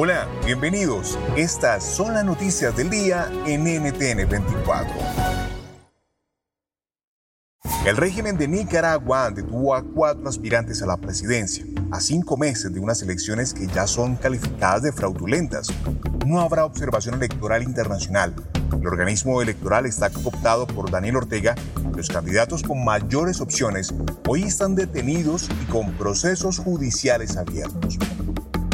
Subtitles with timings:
[0.00, 1.18] Hola, bienvenidos.
[1.36, 4.94] Estas son las noticias del día en NTN 24.
[7.84, 12.78] El régimen de Nicaragua detuvo a cuatro aspirantes a la presidencia, a cinco meses de
[12.78, 15.66] unas elecciones que ya son calificadas de fraudulentas.
[16.24, 18.36] No habrá observación electoral internacional.
[18.80, 21.56] El organismo electoral está cooptado por Daniel Ortega.
[21.96, 23.92] Los candidatos con mayores opciones
[24.28, 27.98] hoy están detenidos y con procesos judiciales abiertos.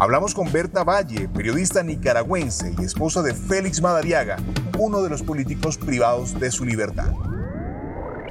[0.00, 4.36] Hablamos con Berta Valle, periodista nicaragüense y esposa de Félix Madariaga,
[4.78, 7.10] uno de los políticos privados de su libertad.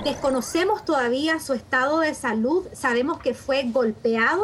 [0.06, 4.44] Desconocemos todavía su estado de salud, sabemos que fue golpeado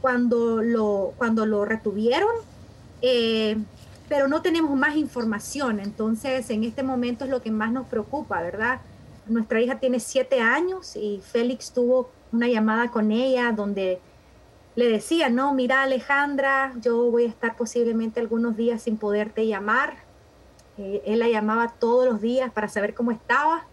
[0.00, 2.34] cuando lo, cuando lo retuvieron,
[3.00, 3.56] eh,
[4.08, 8.42] pero no tenemos más información, entonces en este momento es lo que más nos preocupa,
[8.42, 8.80] ¿verdad?
[9.28, 14.00] Nuestra hija tiene siete años y Félix tuvo una llamada con ella donde
[14.76, 20.04] le decía, no, mira Alejandra, yo voy a estar posiblemente algunos días sin poderte llamar.
[20.76, 23.66] Eh, él la llamaba todos los días para saber cómo estaba.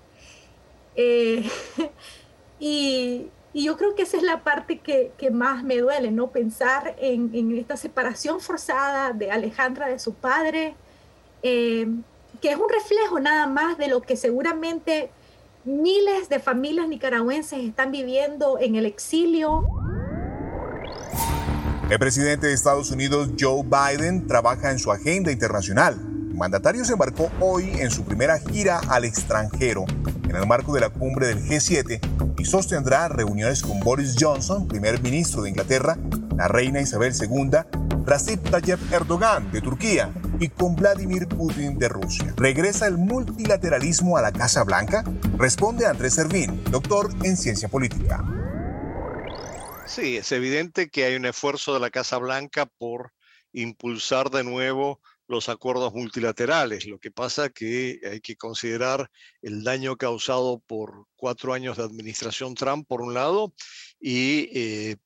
[0.95, 1.47] Eh,
[2.59, 6.31] y, yo creo que esa es la parte que, más me duele, ¿no?
[6.31, 10.73] Pensar en, esta separación forzada de Alejandra de su padre,
[11.43, 11.87] eh,
[12.41, 15.11] que es un reflejo nada más de lo que seguramente
[15.65, 19.82] miles de familias nicaragüenses están viviendo en el exilio,
[21.93, 25.95] el presidente de Estados Unidos, Joe Biden, trabaja en su agenda internacional.
[26.33, 29.85] Mandatario se embarcó hoy en su primera gira al extranjero,
[30.27, 31.99] en el marco de la cumbre del G7,
[32.39, 35.95] y sostendrá reuniones con Boris Johnson, primer ministro de Inglaterra,
[36.35, 37.59] la reina Isabel II,
[38.07, 42.33] Recep Tayyip Erdogan de Turquía y con Vladimir Putin de Rusia.
[42.37, 45.03] ¿Regresa el multilateralismo a la Casa Blanca?
[45.37, 48.42] Responde Andrés Servín, doctor en ciencia política.
[49.85, 53.13] Sí, es evidente que hay un esfuerzo de la Casa Blanca por
[53.51, 56.85] impulsar de nuevo los acuerdos multilaterales.
[56.85, 59.09] Lo que pasa que hay que considerar
[59.41, 63.53] el daño causado por cuatro años de administración Trump, por un lado,
[63.99, 64.97] y eh,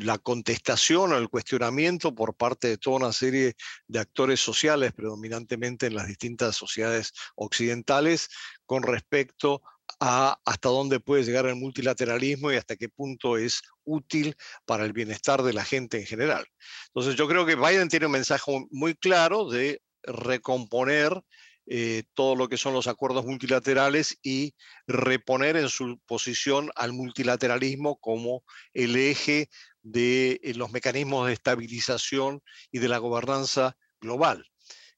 [0.00, 3.54] la contestación o el cuestionamiento por parte de toda una serie
[3.86, 8.28] de actores sociales, predominantemente en las distintas sociedades occidentales,
[8.64, 14.36] con respecto a hasta dónde puede llegar el multilateralismo y hasta qué punto es útil
[14.64, 16.46] para el bienestar de la gente en general.
[16.88, 21.22] Entonces yo creo que Biden tiene un mensaje muy claro de recomponer
[21.68, 24.54] eh, todo lo que son los acuerdos multilaterales y
[24.86, 29.48] reponer en su posición al multilateralismo como el eje
[29.82, 34.46] de eh, los mecanismos de estabilización y de la gobernanza global.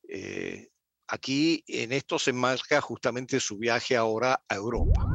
[0.09, 0.69] Eh,
[1.11, 5.07] Aquí en esto se marca justamente su viaje ahora a Europa.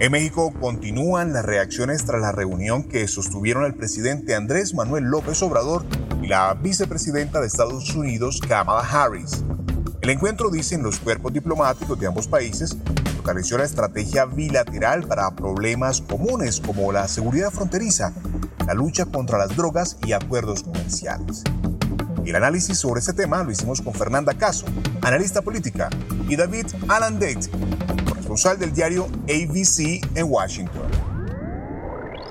[0.00, 5.40] En México continúan las reacciones tras la reunión que sostuvieron el presidente Andrés Manuel López
[5.42, 5.86] Obrador
[6.20, 9.44] y la vicepresidenta de Estados Unidos, Kamala Harris.
[10.00, 12.76] El encuentro, dicen los cuerpos diplomáticos de ambos países,
[13.14, 18.12] fortaleció la estrategia bilateral para problemas comunes como la seguridad fronteriza,
[18.66, 21.44] la lucha contra las drogas y acuerdos comerciales.
[22.26, 24.66] El análisis sobre este tema lo hicimos con Fernanda Caso,
[25.00, 25.88] analista política,
[26.28, 27.48] y David Alan Date,
[28.04, 30.90] corresponsal del diario ABC en Washington.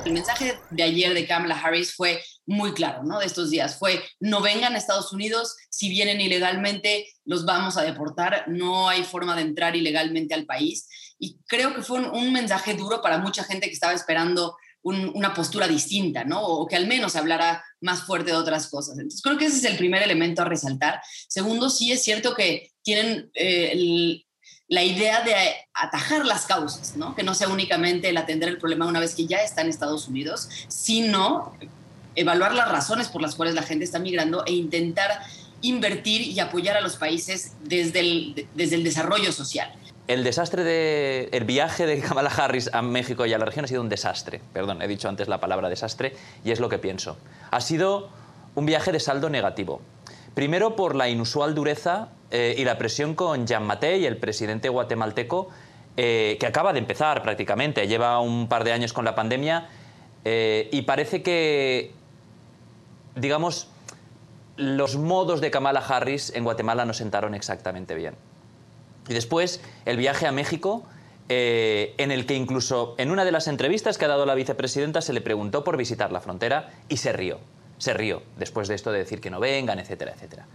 [0.06, 3.20] El mensaje de ayer de Kamala Harris fue muy claro, ¿no?
[3.20, 3.80] De estos días.
[3.80, 9.06] Fue, no vengan a Estados Unidos, si vienen ilegalmente, los vamos a deportar, no hay
[9.06, 10.90] forma de entrar ilegalmente al país.
[11.18, 15.68] Y creo que fue un mensaje duro para mucha gente que estaba esperando una postura
[15.68, 16.42] distinta, ¿no?
[16.44, 18.96] O que al menos hablara más fuerte de otras cosas.
[18.98, 21.02] Entonces, creo que ese es el primer elemento a resaltar.
[21.28, 24.22] Segundo, sí es cierto que tienen, eh,
[24.68, 25.34] la idea de
[25.74, 27.16] atajar las causas, ¿no?
[27.16, 30.08] que no sea únicamente el atender el problema una vez que ya está en Estados
[30.08, 31.56] Unidos, sino
[32.16, 35.20] evaluar las razones por las cuales la gente está migrando e intentar
[35.62, 39.72] invertir y apoyar a los países desde desde el desarrollo social.
[40.08, 43.68] El desastre de el viaje de Kamala Harris a México y a la región ha
[43.68, 44.40] sido un desastre.
[44.54, 46.14] Perdón, he dicho antes la palabra desastre
[46.44, 47.18] y es lo que pienso.
[47.50, 48.10] Ha sido
[48.54, 49.82] un viaje de saldo negativo.
[50.36, 55.50] Primero por la inusual dureza eh, y la presión con Jean Matei, el presidente guatemalteco,
[55.98, 59.70] eh, que acaba de empezar prácticamente, lleva un par de años con la pandemia
[60.24, 61.94] eh, y parece que,
[63.16, 63.70] digamos,
[64.58, 68.16] los modos de Kamala Harris en Guatemala no sentaron exactamente bien.
[69.08, 70.84] Y después el viaje a México,
[71.28, 75.02] eh, en el que incluso en una de las entrevistas que ha dado la vicepresidenta
[75.02, 77.40] se le preguntó por visitar la frontera y se rió.
[77.78, 80.46] Se rió después de esto de decir que no vengan, etcétera, etcétera.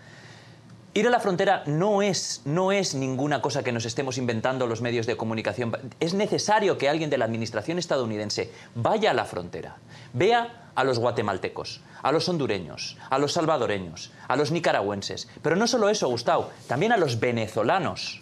[0.92, 4.80] Ir a la frontera no es, no es ninguna cosa que nos estemos inventando los
[4.80, 5.76] medios de comunicación.
[6.00, 9.76] Es necesario que alguien de la administración estadounidense vaya a la frontera,
[10.12, 15.28] vea a los guatemaltecos, a los hondureños, a los salvadoreños, a los nicaragüenses.
[15.42, 18.20] Pero no solo eso, Gustavo, también a los venezolanos,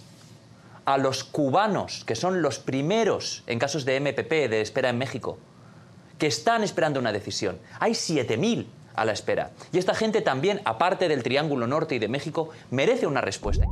[0.89, 5.37] a los cubanos, que son los primeros en casos de MPP, de espera en México,
[6.17, 7.59] que están esperando una decisión.
[7.79, 8.65] Hay 7.000
[8.95, 9.51] a la espera.
[9.71, 13.67] Y esta gente también, aparte del Triángulo Norte y de México, merece una respuesta.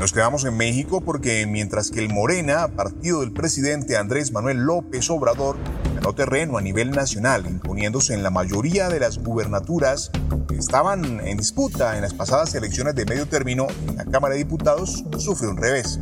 [0.00, 5.10] Nos quedamos en México porque mientras que el Morena, partido del presidente Andrés Manuel López
[5.10, 5.58] Obrador,
[6.04, 10.10] ganó terreno a nivel nacional, imponiéndose en la mayoría de las gubernaturas
[10.46, 14.40] que estaban en disputa en las pasadas elecciones de medio término en la Cámara de
[14.40, 15.98] Diputados, sufre un revés.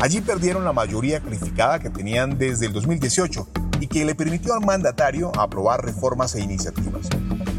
[0.00, 3.46] Allí perdieron la mayoría calificada que tenían desde el 2018
[3.80, 7.08] y que le permitió al mandatario aprobar reformas e iniciativas.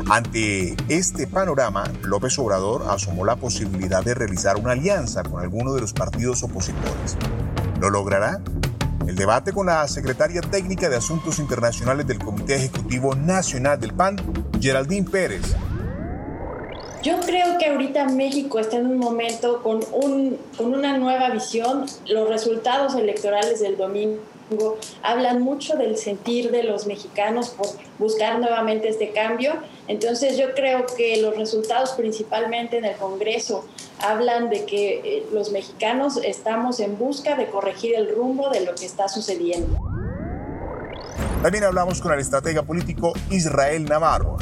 [0.09, 5.79] Ante este panorama, López Obrador asomó la posibilidad de realizar una alianza con alguno de
[5.79, 7.15] los partidos opositores.
[7.79, 8.41] ¿Lo logrará?
[9.05, 14.17] El debate con la secretaria técnica de Asuntos Internacionales del Comité Ejecutivo Nacional del PAN,
[14.59, 15.55] Geraldine Pérez.
[17.03, 21.85] Yo creo que ahorita México está en un momento con, un, con una nueva visión.
[22.07, 24.19] Los resultados electorales del domingo
[25.03, 27.67] hablan mucho del sentir de los mexicanos por
[27.99, 29.53] buscar nuevamente este cambio.
[29.87, 33.65] Entonces yo creo que los resultados principalmente en el Congreso
[33.99, 38.75] hablan de que eh, los mexicanos estamos en busca de corregir el rumbo de lo
[38.75, 39.77] que está sucediendo.
[41.41, 44.37] También hablamos con el estratega político Israel Navarro.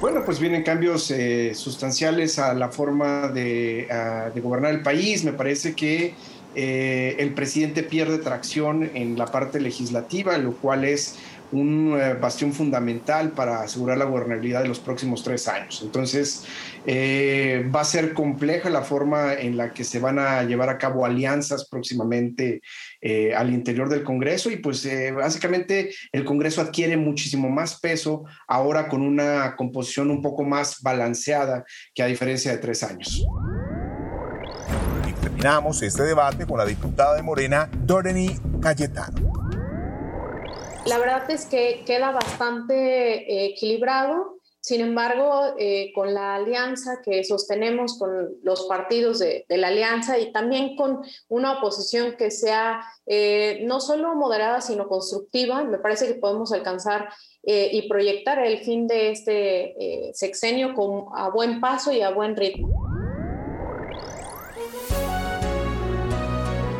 [0.00, 3.88] Bueno, pues vienen cambios eh, sustanciales a la forma de,
[4.34, 5.24] de gobernar el país.
[5.24, 6.14] Me parece que
[6.54, 11.18] eh, el presidente pierde tracción en la parte legislativa, lo cual es
[11.52, 15.82] un eh, bastión fundamental para asegurar la gobernabilidad de los próximos tres años.
[15.84, 16.44] Entonces,
[16.86, 20.78] eh, va a ser compleja la forma en la que se van a llevar a
[20.78, 22.60] cabo alianzas próximamente
[23.36, 29.02] al interior del Congreso y pues básicamente el Congreso adquiere muchísimo más peso ahora con
[29.02, 31.64] una composición un poco más balanceada
[31.94, 33.26] que a diferencia de tres años
[35.34, 39.32] terminamos este debate con la diputada de Morena, Doreni Cayetano.
[40.86, 44.38] La verdad es que queda bastante eh, equilibrado.
[44.60, 50.32] Sin embargo, eh, con la alianza que sostenemos con los partidos de, la alianza y
[50.32, 56.14] también con una oposición que sea eh, no solo moderada, sino constructiva, me parece que
[56.14, 57.08] podemos alcanzar
[57.46, 60.72] y proyectar el fin de este sexenio
[61.14, 62.83] a buen paso y a buen ritmo.